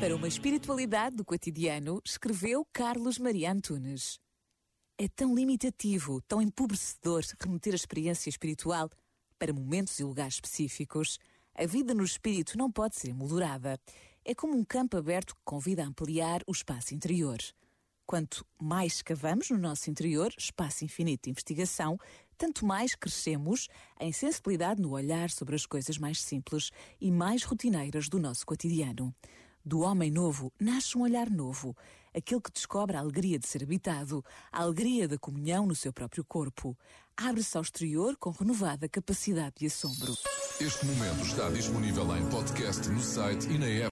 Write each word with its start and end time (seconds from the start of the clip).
Para 0.00 0.14
uma 0.14 0.28
espiritualidade 0.28 1.16
do 1.16 1.24
cotidiano, 1.24 2.00
escreveu 2.04 2.64
Carlos 2.72 3.18
Maria 3.18 3.50
Antunes. 3.50 4.20
É 4.96 5.08
tão 5.08 5.34
limitativo, 5.34 6.22
tão 6.22 6.40
empobrecedor 6.40 7.24
remeter 7.40 7.72
a 7.72 7.76
experiência 7.76 8.30
espiritual 8.30 8.88
para 9.40 9.52
momentos 9.52 9.98
e 9.98 10.04
lugares 10.04 10.34
específicos. 10.34 11.18
A 11.52 11.66
vida 11.66 11.94
no 11.94 12.04
espírito 12.04 12.56
não 12.56 12.70
pode 12.70 12.94
ser 12.94 13.12
moldurada. 13.12 13.76
É 14.24 14.36
como 14.36 14.56
um 14.56 14.64
campo 14.64 14.96
aberto 14.96 15.34
que 15.34 15.40
convida 15.44 15.82
a 15.82 15.86
ampliar 15.86 16.42
o 16.46 16.52
espaço 16.52 16.94
interior. 16.94 17.38
Quanto 18.06 18.46
mais 18.56 18.94
escavamos 18.94 19.50
no 19.50 19.58
nosso 19.58 19.90
interior, 19.90 20.32
espaço 20.38 20.84
infinito 20.84 21.24
de 21.24 21.30
investigação, 21.30 21.98
tanto 22.36 22.64
mais 22.64 22.94
crescemos 22.94 23.66
em 23.98 24.12
sensibilidade 24.12 24.80
no 24.80 24.92
olhar 24.92 25.28
sobre 25.28 25.56
as 25.56 25.66
coisas 25.66 25.98
mais 25.98 26.20
simples 26.20 26.70
e 27.00 27.10
mais 27.10 27.42
rotineiras 27.42 28.08
do 28.08 28.20
nosso 28.20 28.46
cotidiano. 28.46 29.12
Do 29.68 29.80
homem 29.80 30.10
novo 30.10 30.50
nasce 30.58 30.96
um 30.96 31.02
olhar 31.02 31.28
novo, 31.28 31.76
aquele 32.16 32.40
que 32.40 32.50
descobre 32.50 32.96
a 32.96 33.00
alegria 33.00 33.38
de 33.38 33.46
ser 33.46 33.62
habitado, 33.62 34.24
a 34.50 34.62
alegria 34.62 35.06
da 35.06 35.18
comunhão 35.18 35.66
no 35.66 35.74
seu 35.74 35.92
próprio 35.92 36.24
corpo. 36.24 36.74
Abre-se 37.14 37.54
ao 37.54 37.62
exterior 37.62 38.16
com 38.16 38.30
renovada 38.30 38.88
capacidade 38.88 39.56
de 39.58 39.66
assombro. 39.66 40.16
Este 40.58 40.86
momento 40.86 41.22
está 41.22 41.50
disponível 41.50 42.16
em 42.16 42.26
podcast 42.30 42.88
no 42.88 43.02
site 43.02 43.46
e 43.50 43.58
na 43.58 43.66
app. 43.66 43.86